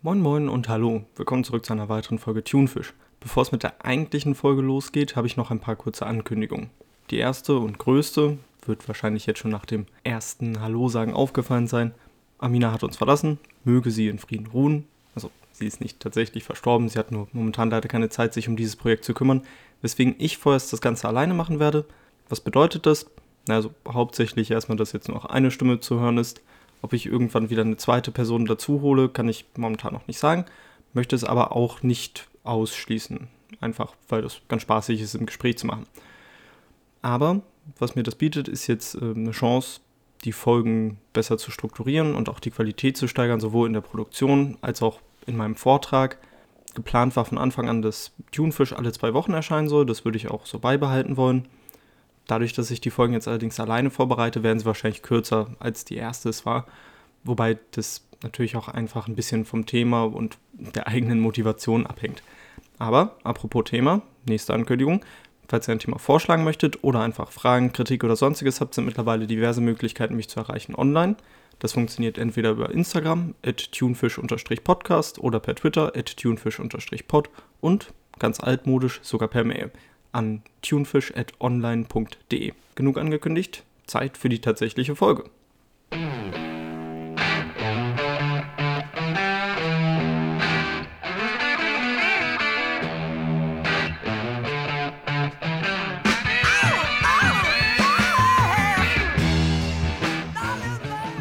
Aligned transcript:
Moin 0.00 0.20
Moin 0.20 0.48
und 0.48 0.68
hallo, 0.68 1.02
willkommen 1.16 1.42
zurück 1.42 1.66
zu 1.66 1.72
einer 1.72 1.88
weiteren 1.88 2.20
Folge 2.20 2.44
Tunefish. 2.44 2.94
Bevor 3.18 3.42
es 3.42 3.50
mit 3.50 3.64
der 3.64 3.84
eigentlichen 3.84 4.36
Folge 4.36 4.62
losgeht, 4.62 5.16
habe 5.16 5.26
ich 5.26 5.36
noch 5.36 5.50
ein 5.50 5.58
paar 5.58 5.74
kurze 5.74 6.06
Ankündigungen. 6.06 6.70
Die 7.10 7.18
erste 7.18 7.58
und 7.58 7.80
größte 7.80 8.38
wird 8.64 8.86
wahrscheinlich 8.86 9.26
jetzt 9.26 9.40
schon 9.40 9.50
nach 9.50 9.66
dem 9.66 9.86
ersten 10.04 10.60
Hallo-Sagen 10.60 11.14
aufgefallen 11.14 11.66
sein. 11.66 11.96
Amina 12.38 12.70
hat 12.70 12.84
uns 12.84 12.96
verlassen, 12.96 13.40
möge 13.64 13.90
sie 13.90 14.06
in 14.06 14.20
Frieden 14.20 14.46
ruhen. 14.46 14.86
Also 15.16 15.32
sie 15.50 15.66
ist 15.66 15.80
nicht 15.80 15.98
tatsächlich 15.98 16.44
verstorben, 16.44 16.88
sie 16.88 16.98
hat 17.00 17.10
nur 17.10 17.26
momentan 17.32 17.68
leider 17.68 17.88
keine 17.88 18.08
Zeit, 18.08 18.34
sich 18.34 18.48
um 18.48 18.54
dieses 18.54 18.76
Projekt 18.76 19.04
zu 19.04 19.14
kümmern, 19.14 19.42
weswegen 19.82 20.14
ich 20.18 20.38
vorerst 20.38 20.72
das 20.72 20.80
Ganze 20.80 21.08
alleine 21.08 21.34
machen 21.34 21.58
werde. 21.58 21.84
Was 22.28 22.40
bedeutet 22.40 22.86
das? 22.86 23.10
Also 23.48 23.74
hauptsächlich 23.84 24.52
erstmal, 24.52 24.78
dass 24.78 24.92
jetzt 24.92 25.08
nur 25.08 25.16
noch 25.16 25.24
eine 25.24 25.50
Stimme 25.50 25.80
zu 25.80 25.98
hören 25.98 26.18
ist. 26.18 26.40
Ob 26.82 26.92
ich 26.92 27.06
irgendwann 27.06 27.50
wieder 27.50 27.62
eine 27.62 27.76
zweite 27.76 28.10
Person 28.10 28.46
dazu 28.46 28.80
hole, 28.80 29.08
kann 29.08 29.28
ich 29.28 29.46
momentan 29.56 29.92
noch 29.92 30.06
nicht 30.06 30.18
sagen. 30.18 30.44
Möchte 30.92 31.16
es 31.16 31.24
aber 31.24 31.54
auch 31.54 31.82
nicht 31.82 32.28
ausschließen. 32.44 33.28
Einfach, 33.60 33.94
weil 34.08 34.22
das 34.22 34.40
ganz 34.48 34.62
spaßig 34.62 35.00
ist, 35.00 35.14
im 35.14 35.26
Gespräch 35.26 35.58
zu 35.58 35.66
machen. 35.66 35.86
Aber 37.02 37.42
was 37.78 37.94
mir 37.94 38.02
das 38.02 38.14
bietet, 38.14 38.48
ist 38.48 38.66
jetzt 38.66 38.94
äh, 38.94 39.12
eine 39.14 39.32
Chance, 39.32 39.80
die 40.24 40.32
Folgen 40.32 40.98
besser 41.12 41.38
zu 41.38 41.50
strukturieren 41.50 42.14
und 42.14 42.28
auch 42.28 42.40
die 42.40 42.50
Qualität 42.50 42.96
zu 42.96 43.06
steigern, 43.06 43.40
sowohl 43.40 43.66
in 43.66 43.72
der 43.72 43.80
Produktion 43.80 44.56
als 44.60 44.82
auch 44.82 45.00
in 45.26 45.36
meinem 45.36 45.54
Vortrag. 45.54 46.18
Geplant 46.74 47.16
war 47.16 47.24
von 47.24 47.38
Anfang 47.38 47.68
an, 47.68 47.82
dass 47.82 48.12
Tunefish 48.32 48.72
alle 48.72 48.92
zwei 48.92 49.14
Wochen 49.14 49.32
erscheinen 49.32 49.68
soll. 49.68 49.86
Das 49.86 50.04
würde 50.04 50.16
ich 50.16 50.30
auch 50.30 50.46
so 50.46 50.58
beibehalten 50.58 51.16
wollen. 51.16 51.48
Dadurch, 52.28 52.52
dass 52.52 52.70
ich 52.70 52.80
die 52.80 52.90
Folgen 52.90 53.14
jetzt 53.14 53.26
allerdings 53.26 53.58
alleine 53.58 53.90
vorbereite, 53.90 54.42
werden 54.42 54.60
sie 54.60 54.66
wahrscheinlich 54.66 55.02
kürzer 55.02 55.48
als 55.58 55.86
die 55.86 55.96
erste 55.96 56.28
es 56.28 56.44
war. 56.46 56.66
Wobei 57.24 57.58
das 57.72 58.06
natürlich 58.22 58.54
auch 58.54 58.68
einfach 58.68 59.08
ein 59.08 59.16
bisschen 59.16 59.46
vom 59.46 59.64
Thema 59.64 60.04
und 60.04 60.36
der 60.52 60.86
eigenen 60.86 61.20
Motivation 61.20 61.86
abhängt. 61.86 62.22
Aber 62.78 63.16
apropos 63.24 63.64
Thema, 63.64 64.02
nächste 64.26 64.52
Ankündigung. 64.52 65.04
Falls 65.48 65.66
ihr 65.68 65.72
ein 65.72 65.78
Thema 65.78 65.98
vorschlagen 65.98 66.44
möchtet 66.44 66.84
oder 66.84 67.00
einfach 67.00 67.32
Fragen, 67.32 67.72
Kritik 67.72 68.04
oder 68.04 68.14
sonstiges 68.14 68.60
habt, 68.60 68.74
sind 68.74 68.84
mittlerweile 68.84 69.26
diverse 69.26 69.62
Möglichkeiten, 69.62 70.14
mich 70.14 70.28
zu 70.28 70.38
erreichen 70.40 70.74
online. 70.74 71.16
Das 71.60 71.72
funktioniert 71.72 72.18
entweder 72.18 72.50
über 72.50 72.70
Instagram 72.70 73.34
at 73.42 73.72
tunefish-podcast 73.72 75.18
oder 75.18 75.40
per 75.40 75.54
Twitter 75.54 75.96
at 75.96 76.14
tunefish-pod 76.18 77.30
und 77.62 77.94
ganz 78.18 78.40
altmodisch 78.40 79.00
sogar 79.02 79.28
per 79.28 79.44
Mail 79.44 79.72
an 80.18 80.42
tunefish.online.de. 80.62 82.52
Genug 82.74 82.98
angekündigt, 82.98 83.62
Zeit 83.86 84.18
für 84.18 84.28
die 84.28 84.40
tatsächliche 84.40 84.96
Folge. 84.96 85.30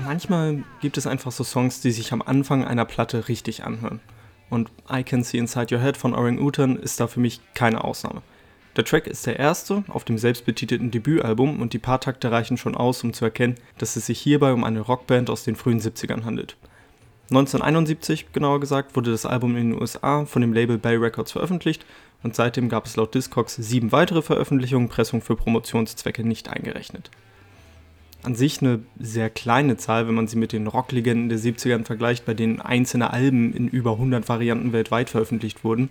Manchmal 0.05 0.63
gibt 0.81 0.97
es 0.97 1.05
einfach 1.05 1.31
so 1.31 1.43
Songs, 1.43 1.81
die 1.81 1.91
sich 1.91 2.11
am 2.11 2.23
Anfang 2.23 2.65
einer 2.65 2.85
Platte 2.85 3.27
richtig 3.27 3.63
anhören. 3.63 3.99
Und 4.49 4.71
I 4.91 5.03
Can 5.03 5.23
See 5.23 5.37
Inside 5.37 5.75
Your 5.75 5.81
Head 5.81 5.97
von 5.97 6.15
Orang 6.15 6.39
Utan 6.39 6.77
ist 6.77 6.99
da 6.99 7.05
für 7.05 7.19
mich 7.19 7.41
keine 7.53 7.83
Ausnahme. 7.83 8.23
Der 8.77 8.85
Track 8.85 9.07
ist 9.07 9.25
der 9.25 9.39
erste 9.39 9.83
auf 9.87 10.03
dem 10.03 10.19
selbstbetitelten 10.19 10.91
Debütalbum 10.91 11.59
und 11.61 11.73
die 11.73 11.79
paar 11.79 11.99
Takte 11.99 12.31
reichen 12.31 12.57
schon 12.57 12.75
aus, 12.75 13.03
um 13.03 13.11
zu 13.11 13.25
erkennen, 13.25 13.55
dass 13.79 13.95
es 13.95 14.05
sich 14.05 14.19
hierbei 14.19 14.53
um 14.53 14.63
eine 14.63 14.81
Rockband 14.81 15.31
aus 15.31 15.43
den 15.43 15.55
frühen 15.55 15.81
70ern 15.81 16.25
handelt. 16.25 16.57
1971, 17.31 18.27
genauer 18.33 18.59
gesagt, 18.59 18.95
wurde 18.95 19.09
das 19.09 19.25
Album 19.25 19.57
in 19.57 19.71
den 19.71 19.81
USA 19.81 20.25
von 20.25 20.43
dem 20.43 20.53
Label 20.53 20.77
Bay 20.77 20.95
Records 20.95 21.31
veröffentlicht 21.31 21.85
und 22.21 22.35
seitdem 22.35 22.69
gab 22.69 22.85
es 22.85 22.95
laut 22.95 23.15
Discogs 23.15 23.55
sieben 23.55 23.91
weitere 23.91 24.21
Veröffentlichungen, 24.21 24.89
Pressung 24.89 25.21
für 25.21 25.35
Promotionszwecke 25.35 26.23
nicht 26.25 26.47
eingerechnet. 26.47 27.09
An 28.21 28.35
sich 28.35 28.61
eine 28.61 28.81
sehr 28.99 29.31
kleine 29.31 29.77
Zahl, 29.77 30.07
wenn 30.07 30.15
man 30.15 30.27
sie 30.27 30.37
mit 30.37 30.53
den 30.53 30.67
Rocklegenden 30.67 31.29
der 31.29 31.39
70ern 31.39 31.83
vergleicht, 31.83 32.25
bei 32.25 32.35
denen 32.35 32.61
einzelne 32.61 33.11
Alben 33.11 33.53
in 33.53 33.67
über 33.67 33.93
100 33.93 34.29
Varianten 34.29 34.71
weltweit 34.71 35.09
veröffentlicht 35.09 35.63
wurden. 35.63 35.89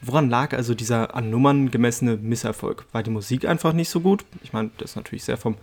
Woran 0.00 0.30
lag 0.30 0.52
also 0.54 0.74
dieser 0.74 1.14
an 1.16 1.30
Nummern 1.30 1.70
gemessene 1.70 2.16
Misserfolg? 2.16 2.86
War 2.92 3.02
die 3.02 3.10
Musik 3.10 3.44
einfach 3.46 3.72
nicht 3.72 3.88
so 3.88 4.00
gut? 4.00 4.24
Ich 4.42 4.52
meine, 4.52 4.70
das 4.78 4.90
ist 4.90 4.96
natürlich 4.96 5.24
sehr 5.24 5.36
vom 5.36 5.56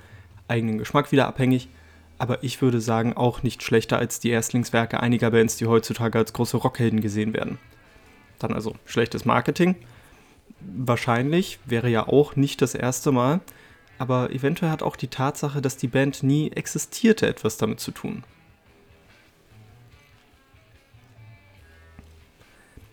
eigenen 0.47 0.77
Geschmack 0.77 1.11
wieder 1.11 1.27
abhängig, 1.27 1.69
aber 2.17 2.43
ich 2.43 2.61
würde 2.61 2.81
sagen, 2.81 3.13
auch 3.13 3.43
nicht 3.43 3.63
schlechter 3.63 3.97
als 3.97 4.19
die 4.19 4.29
Erstlingswerke 4.29 4.99
einiger 4.99 5.31
Bands, 5.31 5.55
die 5.57 5.67
heutzutage 5.67 6.17
als 6.17 6.33
große 6.33 6.57
Rockhelden 6.57 7.01
gesehen 7.01 7.33
werden. 7.33 7.59
Dann 8.39 8.53
also 8.53 8.75
schlechtes 8.85 9.23
Marketing. 9.23 9.75
Wahrscheinlich 10.59 11.59
wäre 11.65 11.89
ja 11.89 12.07
auch 12.07 12.35
nicht 12.35 12.61
das 12.61 12.75
erste 12.75 13.11
Mal, 13.11 13.39
aber 13.97 14.31
eventuell 14.31 14.71
hat 14.71 14.83
auch 14.83 14.97
die 14.97 15.07
Tatsache, 15.07 15.61
dass 15.61 15.77
die 15.77 15.87
Band 15.87 16.23
nie 16.23 16.51
existierte, 16.51 17.27
etwas 17.27 17.57
damit 17.57 17.79
zu 17.79 17.91
tun. 17.91 18.23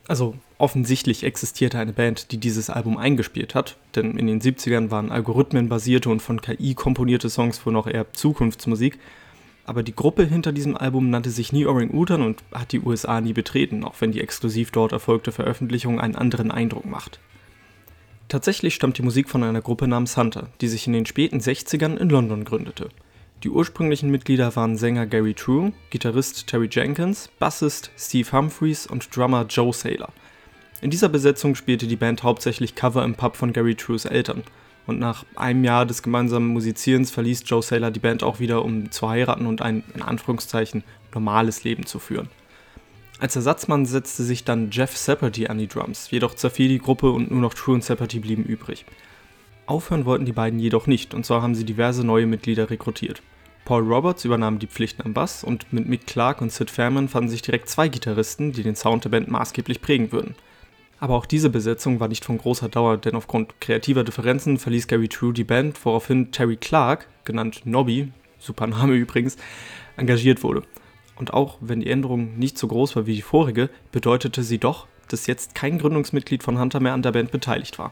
Also 0.06 0.36
offensichtlich 0.62 1.24
existierte 1.24 1.80
eine 1.80 1.92
Band, 1.92 2.30
die 2.30 2.38
dieses 2.38 2.70
Album 2.70 2.96
eingespielt 2.96 3.56
hat, 3.56 3.76
denn 3.96 4.16
in 4.16 4.28
den 4.28 4.40
70ern 4.40 4.92
waren 4.92 5.10
algorithmenbasierte 5.10 6.08
und 6.08 6.22
von 6.22 6.40
KI 6.40 6.74
komponierte 6.74 7.28
Songs 7.28 7.66
wohl 7.66 7.72
noch 7.72 7.88
eher 7.88 8.12
Zukunftsmusik, 8.12 9.00
aber 9.64 9.82
die 9.82 9.94
Gruppe 9.94 10.24
hinter 10.24 10.52
diesem 10.52 10.76
Album 10.76 11.10
nannte 11.10 11.30
sich 11.30 11.52
nie 11.52 11.66
Orang-Utan 11.66 12.22
und 12.22 12.44
hat 12.52 12.70
die 12.70 12.78
USA 12.78 13.20
nie 13.20 13.32
betreten, 13.32 13.82
auch 13.82 13.96
wenn 14.00 14.12
die 14.12 14.20
exklusiv 14.20 14.70
dort 14.70 14.92
erfolgte 14.92 15.32
Veröffentlichung 15.32 16.00
einen 16.00 16.14
anderen 16.14 16.52
Eindruck 16.52 16.86
macht. 16.86 17.18
Tatsächlich 18.28 18.76
stammt 18.76 18.98
die 18.98 19.02
Musik 19.02 19.28
von 19.28 19.42
einer 19.42 19.62
Gruppe 19.62 19.88
namens 19.88 20.16
Hunter, 20.16 20.48
die 20.60 20.68
sich 20.68 20.86
in 20.86 20.92
den 20.92 21.06
späten 21.06 21.40
60ern 21.40 21.96
in 21.96 22.08
London 22.08 22.44
gründete. 22.44 22.88
Die 23.42 23.50
ursprünglichen 23.50 24.10
Mitglieder 24.12 24.54
waren 24.54 24.76
Sänger 24.76 25.06
Gary 25.06 25.34
True, 25.34 25.72
Gitarrist 25.90 26.46
Terry 26.46 26.68
Jenkins, 26.70 27.30
Bassist 27.40 27.90
Steve 27.98 28.30
Humphreys 28.30 28.86
und 28.86 29.14
Drummer 29.14 29.44
Joe 29.48 29.72
Saylor. 29.72 30.12
In 30.82 30.90
dieser 30.90 31.08
Besetzung 31.08 31.54
spielte 31.54 31.86
die 31.86 31.94
Band 31.94 32.24
hauptsächlich 32.24 32.74
Cover 32.74 33.04
im 33.04 33.14
Pub 33.14 33.36
von 33.36 33.52
Gary 33.52 33.76
Trues 33.76 34.04
Eltern. 34.04 34.42
Und 34.84 34.98
nach 34.98 35.24
einem 35.36 35.62
Jahr 35.62 35.86
des 35.86 36.02
gemeinsamen 36.02 36.48
Musizierens 36.48 37.12
verließ 37.12 37.44
Joe 37.46 37.62
Saylor 37.62 37.92
die 37.92 38.00
Band 38.00 38.24
auch 38.24 38.40
wieder, 38.40 38.64
um 38.64 38.90
zu 38.90 39.08
heiraten 39.08 39.46
und 39.46 39.62
ein, 39.62 39.84
in 39.94 40.02
Anführungszeichen, 40.02 40.82
normales 41.14 41.62
Leben 41.62 41.86
zu 41.86 42.00
führen. 42.00 42.28
Als 43.20 43.36
Ersatzmann 43.36 43.86
setzte 43.86 44.24
sich 44.24 44.42
dann 44.42 44.72
Jeff 44.72 44.96
Saperty 44.96 45.46
an 45.46 45.58
die 45.58 45.68
Drums, 45.68 46.10
jedoch 46.10 46.34
zerfiel 46.34 46.66
die 46.66 46.80
Gruppe 46.80 47.12
und 47.12 47.30
nur 47.30 47.40
noch 47.40 47.54
True 47.54 47.76
und 47.76 47.84
Saperty 47.84 48.18
blieben 48.18 48.42
übrig. 48.42 48.84
Aufhören 49.66 50.04
wollten 50.04 50.24
die 50.24 50.32
beiden 50.32 50.58
jedoch 50.58 50.88
nicht, 50.88 51.14
und 51.14 51.24
zwar 51.24 51.42
haben 51.42 51.54
sie 51.54 51.64
diverse 51.64 52.04
neue 52.04 52.26
Mitglieder 52.26 52.70
rekrutiert. 52.70 53.22
Paul 53.64 53.84
Roberts 53.84 54.24
übernahm 54.24 54.58
die 54.58 54.66
Pflichten 54.66 55.02
am 55.02 55.14
Bass 55.14 55.44
und 55.44 55.72
mit 55.72 55.86
Mick 55.88 56.08
Clark 56.08 56.40
und 56.40 56.50
Sid 56.50 56.70
Fairman 56.70 57.08
fanden 57.08 57.30
sich 57.30 57.42
direkt 57.42 57.68
zwei 57.68 57.86
Gitarristen, 57.86 58.50
die 58.50 58.64
den 58.64 58.74
Sound 58.74 59.04
der 59.04 59.10
Band 59.10 59.30
maßgeblich 59.30 59.80
prägen 59.80 60.10
würden. 60.10 60.34
Aber 61.02 61.16
auch 61.16 61.26
diese 61.26 61.50
Besetzung 61.50 61.98
war 61.98 62.06
nicht 62.06 62.24
von 62.24 62.38
großer 62.38 62.68
Dauer, 62.68 62.96
denn 62.96 63.16
aufgrund 63.16 63.60
kreativer 63.60 64.04
Differenzen 64.04 64.56
verließ 64.56 64.86
Gary 64.86 65.08
True 65.08 65.32
die 65.32 65.42
Band, 65.42 65.84
woraufhin 65.84 66.30
Terry 66.30 66.54
Clark, 66.54 67.08
genannt 67.24 67.62
Nobby, 67.64 68.12
super 68.38 68.68
Name 68.68 68.94
übrigens, 68.94 69.36
engagiert 69.96 70.44
wurde. 70.44 70.62
Und 71.16 71.34
auch 71.34 71.58
wenn 71.60 71.80
die 71.80 71.90
Änderung 71.90 72.38
nicht 72.38 72.56
so 72.56 72.68
groß 72.68 72.94
war 72.94 73.06
wie 73.06 73.16
die 73.16 73.22
vorige, 73.22 73.68
bedeutete 73.90 74.44
sie 74.44 74.58
doch, 74.58 74.86
dass 75.08 75.26
jetzt 75.26 75.56
kein 75.56 75.78
Gründungsmitglied 75.78 76.44
von 76.44 76.60
Hunter 76.60 76.78
mehr 76.78 76.92
an 76.92 77.02
der 77.02 77.10
Band 77.10 77.32
beteiligt 77.32 77.80
war. 77.80 77.90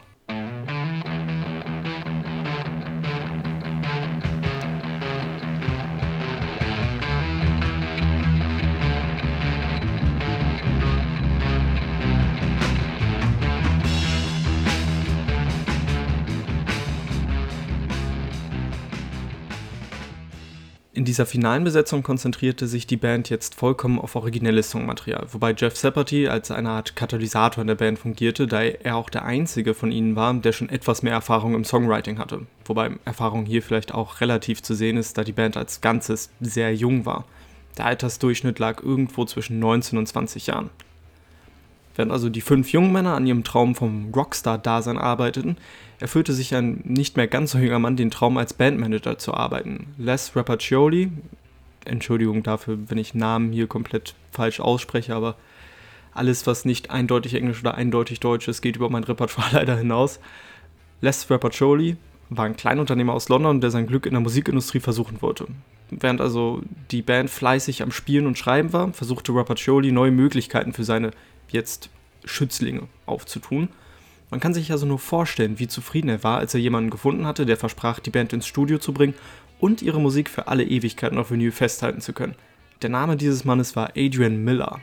In 20.93 21.05
dieser 21.05 21.25
finalen 21.25 21.63
Besetzung 21.63 22.03
konzentrierte 22.03 22.67
sich 22.67 22.85
die 22.85 22.97
Band 22.97 23.29
jetzt 23.29 23.55
vollkommen 23.55 23.97
auf 23.97 24.17
originelles 24.17 24.71
Songmaterial, 24.71 25.25
wobei 25.31 25.53
Jeff 25.53 25.77
Saperty 25.77 26.27
als 26.27 26.51
eine 26.51 26.69
Art 26.69 26.97
Katalysator 26.97 27.61
in 27.61 27.67
der 27.67 27.75
Band 27.75 27.97
fungierte, 27.97 28.45
da 28.45 28.61
er 28.61 28.97
auch 28.97 29.09
der 29.09 29.23
einzige 29.23 29.73
von 29.73 29.93
ihnen 29.93 30.17
war, 30.17 30.33
der 30.33 30.51
schon 30.51 30.67
etwas 30.67 31.01
mehr 31.01 31.13
Erfahrung 31.13 31.55
im 31.55 31.63
Songwriting 31.63 32.17
hatte. 32.17 32.45
Wobei 32.65 32.91
Erfahrung 33.05 33.45
hier 33.45 33.63
vielleicht 33.63 33.93
auch 33.93 34.19
relativ 34.19 34.63
zu 34.63 34.73
sehen 34.73 34.97
ist, 34.97 35.17
da 35.17 35.23
die 35.23 35.31
Band 35.31 35.55
als 35.55 35.79
Ganzes 35.79 36.29
sehr 36.41 36.75
jung 36.75 37.05
war. 37.05 37.23
Der 37.77 37.85
Altersdurchschnitt 37.85 38.59
lag 38.59 38.83
irgendwo 38.83 39.23
zwischen 39.23 39.59
19 39.59 39.97
und 39.97 40.07
20 40.07 40.47
Jahren. 40.47 40.71
Während 41.95 42.11
also 42.11 42.29
die 42.29 42.41
fünf 42.41 42.71
jungen 42.71 42.91
Männer 42.91 43.15
an 43.15 43.27
ihrem 43.27 43.43
Traum 43.43 43.75
vom 43.75 44.11
Rockstar-Dasein 44.13 44.97
arbeiteten, 44.97 45.57
erfüllte 45.99 46.33
sich 46.33 46.55
ein 46.55 46.81
nicht 46.83 47.17
mehr 47.17 47.27
ganz 47.27 47.51
so 47.51 47.57
junger 47.57 47.79
Mann 47.79 47.95
den 47.95 48.11
Traum, 48.11 48.37
als 48.37 48.53
Bandmanager 48.53 49.17
zu 49.17 49.33
arbeiten. 49.33 49.93
Les 49.97 50.35
Rapaccioli, 50.35 51.11
Entschuldigung 51.85 52.43
dafür, 52.43 52.77
wenn 52.87 52.97
ich 52.97 53.13
Namen 53.13 53.51
hier 53.51 53.67
komplett 53.67 54.15
falsch 54.31 54.59
ausspreche, 54.59 55.15
aber 55.15 55.35
alles, 56.13 56.45
was 56.47 56.65
nicht 56.65 56.89
eindeutig 56.91 57.35
Englisch 57.35 57.61
oder 57.61 57.75
eindeutig 57.75 58.19
Deutsch 58.19 58.47
ist, 58.47 58.61
geht 58.61 58.75
über 58.75 58.89
mein 58.89 59.03
Repertoire 59.03 59.49
leider 59.53 59.77
hinaus. 59.77 60.19
Les 61.01 61.29
Rapaccioli 61.29 61.97
war 62.29 62.45
ein 62.45 62.55
Kleinunternehmer 62.55 63.13
aus 63.13 63.29
London, 63.29 63.61
der 63.61 63.71
sein 63.71 63.87
Glück 63.87 64.05
in 64.05 64.13
der 64.13 64.21
Musikindustrie 64.21 64.79
versuchen 64.79 65.21
wollte. 65.21 65.47
Während 65.89 66.21
also 66.21 66.61
die 66.89 67.01
Band 67.01 67.29
fleißig 67.29 67.83
am 67.83 67.91
Spielen 67.91 68.25
und 68.25 68.37
Schreiben 68.37 68.71
war, 68.71 68.93
versuchte 68.93 69.33
Rapaccioli 69.35 69.91
neue 69.91 70.11
Möglichkeiten 70.11 70.71
für 70.71 70.85
seine 70.85 71.11
jetzt 71.51 71.89
Schützlinge 72.25 72.87
aufzutun. 73.05 73.69
Man 74.29 74.39
kann 74.39 74.53
sich 74.53 74.71
also 74.71 74.85
nur 74.85 74.99
vorstellen, 74.99 75.59
wie 75.59 75.67
zufrieden 75.67 76.09
er 76.09 76.23
war, 76.23 76.37
als 76.37 76.53
er 76.53 76.61
jemanden 76.61 76.89
gefunden 76.89 77.25
hatte, 77.25 77.45
der 77.45 77.57
versprach, 77.57 77.99
die 77.99 78.11
Band 78.11 78.33
ins 78.33 78.47
Studio 78.47 78.77
zu 78.77 78.93
bringen 78.93 79.15
und 79.59 79.81
ihre 79.81 79.99
Musik 79.99 80.29
für 80.29 80.47
alle 80.47 80.63
Ewigkeiten 80.63 81.17
auf 81.17 81.31
Vinyl 81.31 81.51
festhalten 81.51 82.01
zu 82.01 82.13
können. 82.13 82.35
Der 82.81 82.89
Name 82.89 83.17
dieses 83.17 83.45
Mannes 83.45 83.75
war 83.75 83.91
Adrian 83.95 84.43
Miller. 84.43 84.79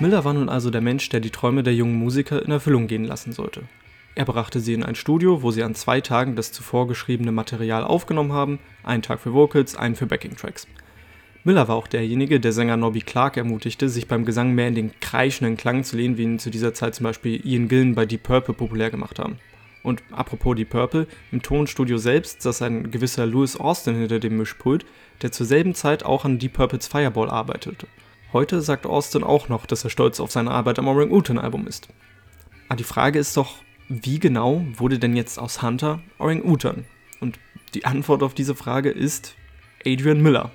Miller 0.00 0.24
war 0.24 0.32
nun 0.32 0.48
also 0.48 0.70
der 0.70 0.80
Mensch, 0.80 1.08
der 1.08 1.18
die 1.18 1.30
Träume 1.30 1.64
der 1.64 1.74
jungen 1.74 1.96
Musiker 1.96 2.40
in 2.44 2.52
Erfüllung 2.52 2.86
gehen 2.86 3.04
lassen 3.04 3.32
sollte. 3.32 3.62
Er 4.14 4.24
brachte 4.24 4.60
sie 4.60 4.72
in 4.72 4.84
ein 4.84 4.94
Studio, 4.94 5.42
wo 5.42 5.50
sie 5.50 5.64
an 5.64 5.74
zwei 5.74 6.00
Tagen 6.00 6.36
das 6.36 6.52
zuvor 6.52 6.86
geschriebene 6.86 7.32
Material 7.32 7.82
aufgenommen 7.82 8.32
haben, 8.32 8.60
einen 8.84 9.02
Tag 9.02 9.18
für 9.20 9.34
Vocals, 9.34 9.74
einen 9.74 9.96
für 9.96 10.06
Backing-Tracks. 10.06 10.68
Miller 11.42 11.66
war 11.66 11.74
auch 11.74 11.88
derjenige, 11.88 12.38
der 12.38 12.52
Sänger 12.52 12.76
Nobby 12.76 13.00
Clark 13.00 13.36
ermutigte, 13.36 13.88
sich 13.88 14.06
beim 14.06 14.24
Gesang 14.24 14.52
mehr 14.52 14.68
in 14.68 14.76
den 14.76 15.00
kreischenden 15.00 15.56
Klang 15.56 15.82
zu 15.82 15.96
lehnen, 15.96 16.16
wie 16.16 16.24
ihn 16.24 16.38
zu 16.38 16.50
dieser 16.50 16.74
Zeit 16.74 16.94
zum 16.94 17.04
Beispiel 17.04 17.44
Ian 17.44 17.66
Gillen 17.66 17.96
bei 17.96 18.06
Deep 18.06 18.22
Purple 18.22 18.54
populär 18.54 18.90
gemacht 18.90 19.18
haben. 19.18 19.38
Und 19.82 20.02
apropos 20.12 20.54
Deep 20.54 20.70
Purple, 20.70 21.08
im 21.32 21.42
Tonstudio 21.42 21.98
selbst 21.98 22.42
saß 22.42 22.62
ein 22.62 22.90
gewisser 22.92 23.26
Louis 23.26 23.56
Austin 23.56 23.96
hinter 23.96 24.20
dem 24.20 24.36
Mischpult, 24.36 24.84
der 25.22 25.32
zur 25.32 25.46
selben 25.46 25.74
Zeit 25.74 26.04
auch 26.04 26.24
an 26.24 26.38
Deep 26.38 26.52
Purples 26.52 26.86
Fireball 26.86 27.30
arbeitete. 27.30 27.86
Heute 28.32 28.60
sagt 28.60 28.84
Austin 28.84 29.24
auch 29.24 29.48
noch, 29.48 29.64
dass 29.64 29.84
er 29.84 29.90
stolz 29.90 30.20
auf 30.20 30.30
seine 30.30 30.50
Arbeit 30.50 30.78
am 30.78 30.86
Orang-Utan-Album 30.86 31.66
ist. 31.66 31.88
Aber 32.68 32.76
die 32.76 32.84
Frage 32.84 33.18
ist 33.18 33.36
doch, 33.38 33.54
wie 33.88 34.18
genau 34.18 34.66
wurde 34.76 34.98
denn 34.98 35.16
jetzt 35.16 35.38
aus 35.38 35.62
Hunter 35.62 36.00
Orang-Utan? 36.18 36.84
Und 37.20 37.38
die 37.72 37.86
Antwort 37.86 38.22
auf 38.22 38.34
diese 38.34 38.54
Frage 38.54 38.90
ist 38.90 39.34
Adrian 39.86 40.20
Miller. 40.20 40.50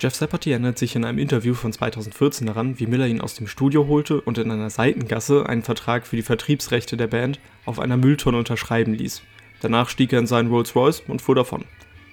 Jeff 0.00 0.14
Saperty 0.14 0.50
erinnert 0.50 0.78
sich 0.78 0.94
in 0.94 1.04
einem 1.04 1.18
Interview 1.18 1.54
von 1.54 1.72
2014 1.72 2.46
daran, 2.46 2.78
wie 2.78 2.86
Miller 2.86 3.06
ihn 3.06 3.20
aus 3.20 3.34
dem 3.34 3.48
Studio 3.48 3.88
holte 3.88 4.20
und 4.20 4.38
in 4.38 4.50
einer 4.50 4.70
Seitengasse 4.70 5.48
einen 5.48 5.62
Vertrag 5.62 6.06
für 6.06 6.16
die 6.16 6.22
Vertriebsrechte 6.22 6.96
der 6.96 7.08
Band 7.08 7.40
auf 7.64 7.80
einer 7.80 7.96
Mülltonne 7.96 8.38
unterschreiben 8.38 8.94
ließ. 8.94 9.22
Danach 9.60 9.88
stieg 9.88 10.12
er 10.12 10.20
in 10.20 10.26
seinen 10.26 10.50
Rolls-Royce 10.50 11.02
und 11.08 11.22
fuhr 11.22 11.34
davon. 11.34 11.64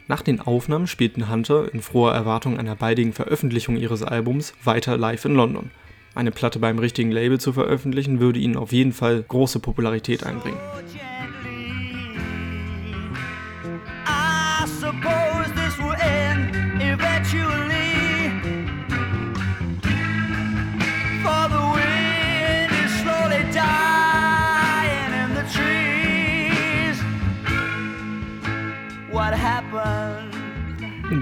Nach 0.09 0.23
den 0.23 0.41
Aufnahmen 0.41 0.87
spielten 0.87 1.29
Hunter 1.29 1.71
in 1.71 1.83
froher 1.83 2.15
Erwartung 2.15 2.57
einer 2.57 2.75
baldigen 2.75 3.13
Veröffentlichung 3.13 3.77
ihres 3.77 4.01
Albums 4.01 4.55
weiter 4.63 4.97
live 4.97 5.23
in 5.25 5.35
London. 5.35 5.69
Eine 6.15 6.31
Platte 6.31 6.57
beim 6.57 6.79
richtigen 6.79 7.11
Label 7.11 7.39
zu 7.39 7.53
veröffentlichen, 7.53 8.19
würde 8.19 8.39
ihnen 8.39 8.57
auf 8.57 8.71
jeden 8.71 8.91
Fall 8.91 9.21
große 9.21 9.59
Popularität 9.59 10.25
einbringen. 10.25 10.57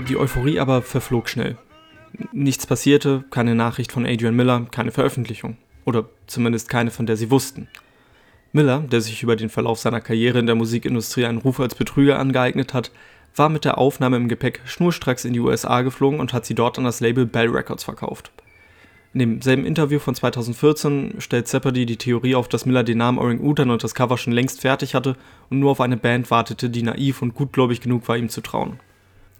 Die 0.09 0.15
Euphorie 0.15 0.59
aber 0.59 0.81
verflog 0.81 1.27
schnell. 1.27 1.57
Nichts 2.31 2.65
passierte, 2.65 3.25
keine 3.29 3.55
Nachricht 3.55 3.91
von 3.91 4.05
Adrian 4.05 4.35
Miller, 4.35 4.65
keine 4.71 4.91
Veröffentlichung. 4.91 5.57
Oder 5.83 6.05
zumindest 6.27 6.69
keine, 6.69 6.91
von 6.91 7.05
der 7.05 7.17
sie 7.17 7.29
wussten. 7.29 7.67
Miller, 8.53 8.79
der 8.79 9.01
sich 9.01 9.21
über 9.21 9.35
den 9.35 9.49
Verlauf 9.49 9.79
seiner 9.79 9.99
Karriere 9.99 10.39
in 10.39 10.45
der 10.45 10.55
Musikindustrie 10.55 11.25
einen 11.25 11.39
Ruf 11.39 11.59
als 11.59 11.75
Betrüger 11.75 12.19
angeeignet 12.19 12.73
hat, 12.73 12.91
war 13.35 13.49
mit 13.49 13.65
der 13.65 13.77
Aufnahme 13.77 14.15
im 14.15 14.29
Gepäck 14.29 14.61
schnurstracks 14.65 15.25
in 15.25 15.33
die 15.33 15.41
USA 15.41 15.81
geflogen 15.81 16.21
und 16.21 16.31
hat 16.31 16.45
sie 16.45 16.55
dort 16.55 16.77
an 16.77 16.85
das 16.85 17.01
Label 17.01 17.25
Bell 17.25 17.49
Records 17.49 17.83
verkauft. 17.83 18.31
In 19.13 19.19
demselben 19.19 19.65
Interview 19.65 19.99
von 19.99 20.15
2014 20.15 21.15
stellt 21.19 21.47
Zeppeli 21.47 21.85
die 21.85 21.97
Theorie 21.97 22.35
auf, 22.35 22.47
dass 22.47 22.65
Miller 22.65 22.83
den 22.83 22.99
Namen 22.99 23.17
Orang 23.17 23.41
Utan 23.41 23.71
und 23.71 23.83
das 23.83 23.93
Cover 23.93 24.17
schon 24.17 24.33
längst 24.33 24.61
fertig 24.61 24.95
hatte 24.95 25.17
und 25.49 25.59
nur 25.59 25.71
auf 25.71 25.81
eine 25.81 25.97
Band 25.97 26.31
wartete, 26.31 26.69
die 26.69 26.83
naiv 26.83 27.21
und 27.21 27.35
gutgläubig 27.35 27.81
genug 27.81 28.07
war, 28.07 28.17
ihm 28.17 28.29
zu 28.29 28.41
trauen. 28.41 28.79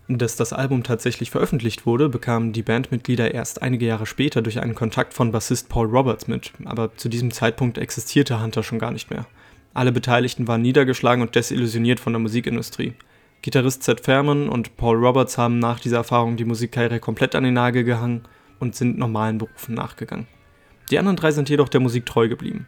Dass 0.09 0.37
das 0.37 0.53
Album 0.53 0.83
tatsächlich 0.83 1.31
veröffentlicht 1.31 1.85
wurde, 1.85 2.07
bekamen 2.07 2.53
die 2.53 2.63
Bandmitglieder 2.63 3.33
erst 3.33 3.61
einige 3.61 3.85
Jahre 3.85 4.05
später 4.05 4.41
durch 4.41 4.61
einen 4.61 4.73
Kontakt 4.73 5.13
von 5.13 5.33
Bassist 5.33 5.67
Paul 5.67 5.87
Roberts 5.87 6.27
mit, 6.27 6.53
aber 6.63 6.95
zu 6.95 7.09
diesem 7.09 7.31
Zeitpunkt 7.31 7.77
existierte 7.77 8.41
Hunter 8.41 8.63
schon 8.63 8.79
gar 8.79 8.91
nicht 8.91 9.09
mehr. 9.09 9.25
Alle 9.73 9.91
Beteiligten 9.91 10.47
waren 10.47 10.61
niedergeschlagen 10.61 11.21
und 11.21 11.35
desillusioniert 11.35 11.99
von 11.99 12.13
der 12.13 12.21
Musikindustrie. 12.21 12.93
Gitarrist 13.41 13.83
Seth 13.83 13.99
Fairman 13.99 14.47
und 14.47 14.77
Paul 14.77 14.95
Roberts 14.97 15.37
haben 15.37 15.59
nach 15.59 15.79
dieser 15.79 15.97
Erfahrung 15.97 16.37
die 16.37 16.45
Musikkarriere 16.45 17.01
komplett 17.01 17.35
an 17.35 17.43
den 17.43 17.53
Nagel 17.53 17.83
gehangen 17.83 18.23
und 18.59 18.75
sind 18.75 18.97
normalen 18.97 19.37
Berufen 19.37 19.75
nachgegangen. 19.75 20.27
Die 20.89 20.99
anderen 20.99 21.17
drei 21.17 21.31
sind 21.31 21.49
jedoch 21.49 21.69
der 21.69 21.81
Musik 21.81 22.05
treu 22.05 22.29
geblieben. 22.29 22.65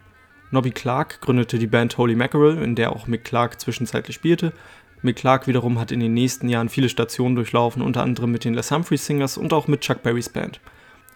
Nobby 0.52 0.72
Clark 0.72 1.22
gründete 1.22 1.58
die 1.58 1.68
Band 1.68 1.98
Holy 1.98 2.16
Mackerel, 2.16 2.62
in 2.62 2.76
der 2.76 2.92
auch 2.92 3.08
Mick 3.08 3.24
Clark 3.24 3.62
zwischenzeitlich 3.62 4.16
spielte, 4.16 4.52
Mick 5.02 5.16
Clark 5.16 5.48
wiederum 5.48 5.80
hat 5.80 5.92
in 5.92 6.02
den 6.02 6.14
nächsten 6.14 6.50
Jahren 6.50 6.68
viele 6.68 6.90
Stationen 6.90 7.36
durchlaufen, 7.36 7.82
unter 7.82 8.04
anderem 8.04 8.32
mit 8.32 8.44
den 8.44 8.54
Les 8.54 8.70
Humphreys 8.70 9.06
Singers 9.06 9.38
und 9.38 9.54
auch 9.54 9.68
mit 9.68 9.82
Chuck 9.82 10.04
Berrys 10.04 10.28
Band. 10.28 10.60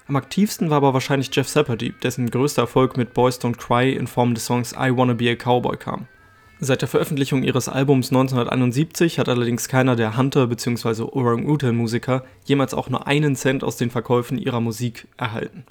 Am 0.07 0.15
aktivsten 0.15 0.69
war 0.69 0.77
aber 0.77 0.93
wahrscheinlich 0.93 1.29
Jeff 1.33 1.49
Saperty, 1.49 1.93
dessen 2.01 2.29
größter 2.29 2.63
Erfolg 2.63 2.95
mit 2.95 3.13
Boys 3.13 3.39
Don't 3.39 3.57
Cry 3.57 3.91
in 3.91 4.07
Form 4.07 4.33
des 4.35 4.45
Songs 4.45 4.73
I 4.73 4.95
Wanna 4.95 5.13
Be 5.13 5.29
a 5.29 5.35
Cowboy 5.35 5.75
kam. 5.75 6.07
Seit 6.59 6.81
der 6.81 6.87
Veröffentlichung 6.87 7.43
ihres 7.43 7.67
Albums 7.67 8.09
1971 8.09 9.19
hat 9.19 9.27
allerdings 9.27 9.67
keiner 9.67 9.97
der 9.97 10.15
Hunter- 10.15 10.47
bzw. 10.47 11.03
Orang-Utan-Musiker 11.03 12.23
jemals 12.45 12.73
auch 12.73 12.89
nur 12.89 13.05
einen 13.05 13.35
Cent 13.35 13.65
aus 13.65 13.75
den 13.75 13.89
Verkäufen 13.89 14.37
ihrer 14.37 14.61
Musik 14.61 15.07
erhalten. 15.17 15.65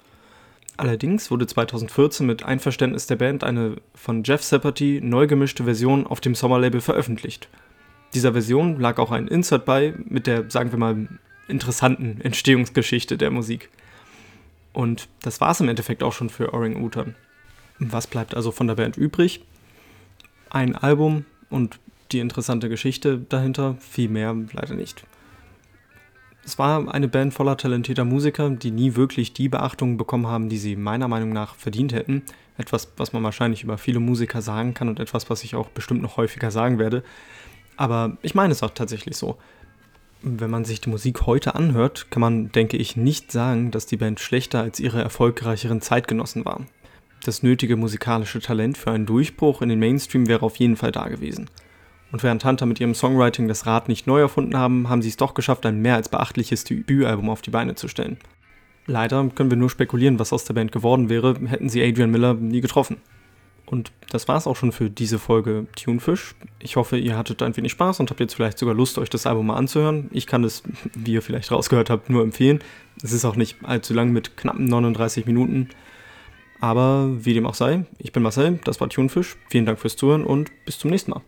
Allerdings 0.77 1.31
wurde 1.31 1.47
2014 1.47 2.27
mit 2.27 2.43
Einverständnis 2.43 3.07
der 3.07 3.15
Band 3.15 3.43
eine 3.43 3.77
von 3.95 4.23
Jeff 4.23 4.43
Saperty 4.43 4.99
neu 5.03 5.25
gemischte 5.25 5.63
Version 5.63 6.05
auf 6.05 6.21
dem 6.21 6.35
Sommerlabel 6.35 6.81
veröffentlicht– 6.81 7.49
dieser 8.13 8.33
Version 8.33 8.79
lag 8.79 8.97
auch 8.97 9.11
ein 9.11 9.27
Insert 9.27 9.65
bei 9.65 9.93
mit 10.05 10.27
der, 10.27 10.49
sagen 10.49 10.71
wir 10.71 10.79
mal, 10.79 11.07
interessanten 11.47 12.21
Entstehungsgeschichte 12.21 13.17
der 13.17 13.31
Musik. 13.31 13.69
Und 14.71 15.07
das 15.21 15.39
war 15.41 15.51
es 15.51 15.59
im 15.59 15.69
Endeffekt 15.69 16.03
auch 16.03 16.13
schon 16.13 16.29
für 16.29 16.53
Orang 16.53 16.81
Utan. 16.81 17.15
Was 17.79 18.07
bleibt 18.07 18.35
also 18.35 18.51
von 18.51 18.67
der 18.67 18.75
Band 18.75 18.97
übrig? 18.97 19.43
Ein 20.49 20.75
Album 20.75 21.25
und 21.49 21.79
die 22.11 22.19
interessante 22.19 22.69
Geschichte 22.69 23.17
dahinter, 23.17 23.75
viel 23.79 24.09
mehr 24.09 24.35
leider 24.53 24.75
nicht. 24.75 25.03
Es 26.45 26.59
war 26.59 26.93
eine 26.93 27.07
Band 27.07 27.33
voller 27.33 27.55
talentierter 27.55 28.03
Musiker, 28.03 28.49
die 28.49 28.71
nie 28.71 28.95
wirklich 28.95 29.33
die 29.33 29.47
Beachtung 29.47 29.97
bekommen 29.97 30.27
haben, 30.27 30.49
die 30.49 30.57
sie 30.57 30.75
meiner 30.75 31.07
Meinung 31.07 31.31
nach 31.31 31.55
verdient 31.55 31.93
hätten. 31.93 32.23
Etwas, 32.57 32.91
was 32.97 33.13
man 33.13 33.23
wahrscheinlich 33.23 33.63
über 33.63 33.77
viele 33.77 33.99
Musiker 33.99 34.41
sagen 34.41 34.73
kann 34.73 34.89
und 34.89 34.99
etwas, 34.99 35.29
was 35.29 35.43
ich 35.43 35.55
auch 35.55 35.69
bestimmt 35.69 36.01
noch 36.01 36.17
häufiger 36.17 36.51
sagen 36.51 36.79
werde. 36.79 37.03
Aber 37.77 38.17
ich 38.21 38.35
meine 38.35 38.51
es 38.51 38.63
auch 38.63 38.71
tatsächlich 38.71 39.17
so. 39.17 39.37
Wenn 40.21 40.49
man 40.49 40.63
sich 40.63 40.79
die 40.79 40.89
Musik 40.89 41.25
heute 41.25 41.55
anhört, 41.55 42.07
kann 42.09 42.21
man, 42.21 42.51
denke 42.51 42.77
ich, 42.77 42.95
nicht 42.95 43.31
sagen, 43.31 43.71
dass 43.71 43.85
die 43.85 43.97
Band 43.97 44.19
schlechter 44.19 44.61
als 44.61 44.79
ihre 44.79 45.01
erfolgreicheren 45.01 45.81
Zeitgenossen 45.81 46.45
war. 46.45 46.61
Das 47.25 47.43
nötige 47.43 47.75
musikalische 47.75 48.39
Talent 48.39 48.77
für 48.77 48.91
einen 48.91 49.05
Durchbruch 49.05 49.61
in 49.61 49.69
den 49.69 49.79
Mainstream 49.79 50.27
wäre 50.27 50.45
auf 50.45 50.57
jeden 50.57 50.75
Fall 50.75 50.91
da 50.91 51.07
gewesen. 51.07 51.49
Und 52.11 52.21
während 52.21 52.45
Hunter 52.45 52.65
mit 52.65 52.79
ihrem 52.79 52.93
Songwriting 52.93 53.47
das 53.47 53.65
Rad 53.65 53.89
nicht 53.89 54.07
neu 54.07 54.21
erfunden 54.21 54.55
haben, 54.55 54.87
haben 54.87 55.01
sie 55.01 55.09
es 55.09 55.17
doch 55.17 55.33
geschafft, 55.33 55.65
ein 55.65 55.81
mehr 55.81 55.95
als 55.95 56.09
beachtliches 56.09 56.63
Debütalbum 56.63 57.29
auf 57.29 57.41
die 57.41 57.49
Beine 57.49 57.75
zu 57.75 57.87
stellen. 57.87 58.17
Leider 58.85 59.27
können 59.33 59.49
wir 59.49 59.57
nur 59.57 59.69
spekulieren, 59.69 60.19
was 60.19 60.33
aus 60.33 60.43
der 60.43 60.53
Band 60.53 60.71
geworden 60.71 61.09
wäre, 61.09 61.35
hätten 61.45 61.69
sie 61.69 61.83
Adrian 61.83 62.11
Miller 62.11 62.33
nie 62.33 62.61
getroffen. 62.61 62.97
Und 63.65 63.91
das 64.09 64.27
war 64.27 64.37
es 64.37 64.45
auch 64.45 64.55
schon 64.55 64.71
für 64.71 64.89
diese 64.89 65.19
Folge 65.19 65.67
Tunefish. 65.75 66.35
Ich 66.59 66.75
hoffe, 66.75 66.97
ihr 66.97 67.17
hattet 67.17 67.41
ein 67.41 67.55
wenig 67.57 67.71
Spaß 67.71 67.99
und 67.99 68.09
habt 68.09 68.19
jetzt 68.19 68.35
vielleicht 68.35 68.59
sogar 68.59 68.75
Lust, 68.75 68.97
euch 68.97 69.09
das 69.09 69.25
Album 69.25 69.47
mal 69.47 69.55
anzuhören. 69.55 70.09
Ich 70.11 70.27
kann 70.27 70.43
es, 70.43 70.63
wie 70.93 71.13
ihr 71.13 71.21
vielleicht 71.21 71.51
rausgehört 71.51 71.89
habt, 71.89 72.09
nur 72.09 72.23
empfehlen. 72.23 72.59
Es 73.01 73.11
ist 73.11 73.25
auch 73.25 73.35
nicht 73.35 73.57
allzu 73.63 73.93
lang 73.93 74.11
mit 74.11 74.37
knappen 74.37 74.65
39 74.65 75.25
Minuten. 75.25 75.69
Aber 76.59 77.09
wie 77.25 77.33
dem 77.33 77.45
auch 77.45 77.55
sei, 77.55 77.85
ich 77.97 78.13
bin 78.13 78.23
Marcel, 78.23 78.59
das 78.63 78.79
war 78.79 78.89
Thunfisch. 78.89 79.35
Vielen 79.49 79.65
Dank 79.65 79.79
fürs 79.79 79.97
Zuhören 79.97 80.23
und 80.23 80.51
bis 80.65 80.79
zum 80.79 80.91
nächsten 80.91 81.11
Mal. 81.11 81.21